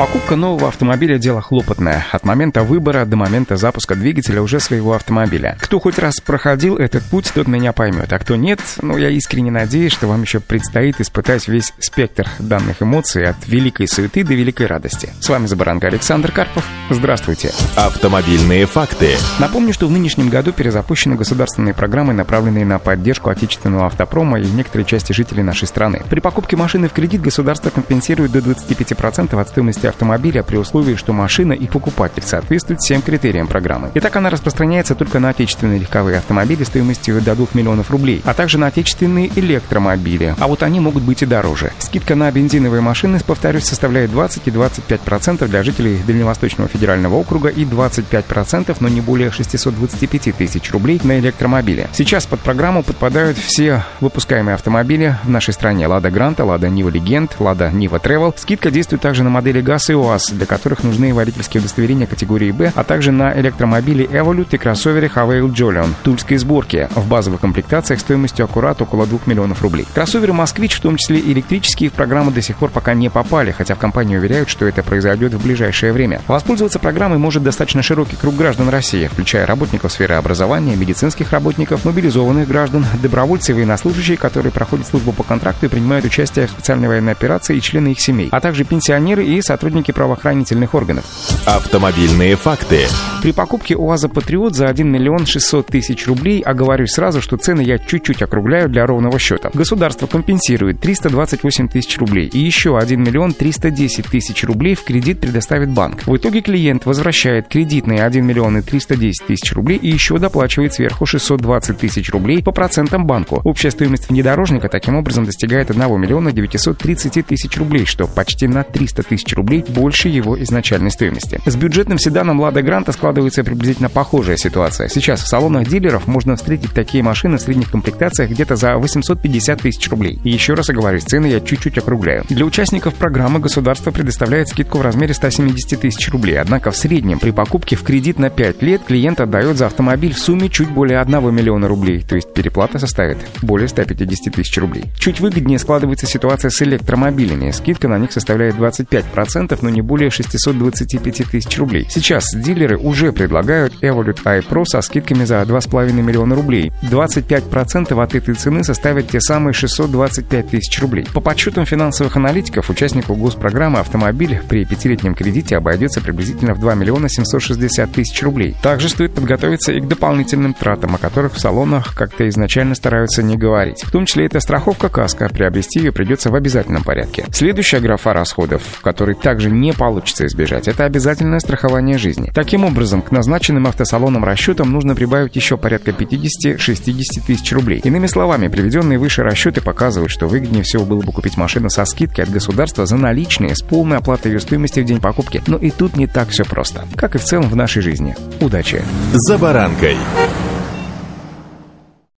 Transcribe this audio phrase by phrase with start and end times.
[0.00, 2.06] Покупка нового автомобиля– дело хлопотное.
[2.10, 5.58] От момента выбора до момента запуска двигателя уже своего автомобиля.
[5.60, 8.10] Кто хоть раз проходил этот путь, тот меня поймет.
[8.10, 12.80] А кто нет, ну, я искренне надеюсь, что вам еще предстоит испытать весь спектр данных
[12.80, 15.10] эмоций от великой суеты до великой радости.
[15.20, 16.64] С вами Забаранка Александр Карпов.
[16.88, 17.52] Здравствуйте.
[17.76, 19.16] Автомобильные факты.
[19.38, 24.86] Напомню, что в нынешнем году перезапущены государственные программы, направленные на поддержку отечественного автопрома и некоторые
[24.86, 26.00] части жителей нашей страны.
[26.08, 31.12] При покупке машины в кредит государство компенсирует до 25% от стоимости автомобиля при условии, что
[31.12, 33.90] машина и покупатель соответствуют всем критериям программы.
[33.94, 38.58] Итак, она распространяется только на отечественные легковые автомобили стоимостью до 2 миллионов рублей, а также
[38.58, 40.34] на отечественные электромобили.
[40.38, 41.72] А вот они могут быть и дороже.
[41.78, 47.64] Скидка на бензиновые машины, повторюсь, составляет 20 и 25% для жителей Дальневосточного федерального округа и
[47.64, 51.88] 25%, но не более 625 тысяч рублей на электромобили.
[51.92, 55.86] Сейчас под программу подпадают все выпускаемые автомобили в нашей стране.
[55.86, 58.34] Лада Гранта, Лада Нива Легенд, Лада Нива Тревел.
[58.36, 62.72] Скидка действует также на модели ГАЗ и УАЗ, для которых нужны водительские удостоверения категории «Б»,
[62.74, 68.46] а также на электромобиле Evolut и кроссовере Havail Jolion тульской сборки в базовых комплектациях стоимостью
[68.46, 69.86] аккурат около 2 миллионов рублей.
[69.94, 73.76] Кроссоверы «Москвич», в том числе электрические, в программу до сих пор пока не попали, хотя
[73.76, 76.20] в компании уверяют, что это произойдет в ближайшее время.
[76.26, 82.48] Воспользоваться программой может достаточно широкий круг граждан России, включая работников сферы образования, медицинских работников, мобилизованных
[82.48, 87.12] граждан, добровольцев и военнослужащие, которые проходят службу по контракту и принимают участие в специальной военной
[87.12, 89.59] операции и члены их семей, а также пенсионеры и сотрудники
[89.92, 91.04] правоохранительных органов.
[91.46, 92.86] Автомобильные факты.
[93.22, 97.78] При покупке УАЗа Патриот за 1 миллион 600 тысяч рублей оговорюсь сразу, что цены я
[97.78, 99.50] чуть-чуть округляю для ровного счета.
[99.52, 105.68] Государство компенсирует 328 тысяч рублей и еще 1 миллион 310 тысяч рублей в кредит предоставит
[105.68, 106.06] банк.
[106.06, 111.04] В итоге клиент возвращает кредитные 1 миллион и 310 тысяч рублей и еще доплачивает сверху
[111.04, 113.42] 620 тысяч рублей по процентам банку.
[113.44, 119.02] Общая стоимость внедорожника таким образом достигает 1 миллиона 930 тысяч рублей, что почти на 300
[119.02, 121.40] тысяч рублей больше его изначальной стоимости.
[121.44, 124.88] С бюджетным седаном Лада Гранта складывается приблизительно похожая ситуация.
[124.88, 129.88] Сейчас в салонах дилеров можно встретить такие машины в средних комплектациях где-то за 850 тысяч
[129.90, 130.18] рублей.
[130.24, 132.24] И еще раз оговорюсь, цены я чуть-чуть округляю.
[132.28, 136.38] Для участников программы государство предоставляет скидку в размере 170 тысяч рублей.
[136.38, 140.18] Однако в среднем при покупке в кредит на 5 лет клиент отдает за автомобиль в
[140.18, 144.84] сумме чуть более 1 миллиона рублей, то есть переплата составит более 150 тысяч рублей.
[144.98, 147.50] Чуть выгоднее складывается ситуация с электромобилями.
[147.50, 151.86] Скидка на них составляет 25%, но не более 625 тысяч рублей.
[151.88, 156.72] Сейчас дилеры уже предлагают Evolut iPro со скидками за 2,5 миллиона рублей.
[156.82, 161.06] 25% от этой цены составят те самые 625 тысяч рублей.
[161.12, 167.08] По подсчетам финансовых аналитиков, участнику госпрограммы автомобиль при пятилетнем кредите обойдется приблизительно в 2 миллиона
[167.08, 168.56] 760 тысяч рублей.
[168.62, 173.36] Также стоит подготовиться и к дополнительным тратам, о которых в салонах как-то изначально стараются не
[173.36, 173.82] говорить.
[173.82, 175.28] В том числе это страховка каска.
[175.28, 177.24] Приобрести ее придется в обязательном порядке.
[177.32, 182.32] Следующая графа расходов, который также не получится избежать, это обязательное страхование жизни.
[182.34, 187.80] Таким образом, к назначенным автосалонам расчетам нужно прибавить еще порядка 50-60 тысяч рублей.
[187.84, 192.24] Иными словами, приведенные выше расчеты показывают, что выгоднее всего было бы купить машину со скидкой
[192.24, 195.40] от государства за наличные с полной оплатой ее стоимости в день покупки.
[195.46, 196.82] Но и тут не так все просто.
[196.96, 198.16] Как и в целом в нашей жизни.
[198.40, 198.82] Удачи!
[199.12, 199.96] «За баранкой».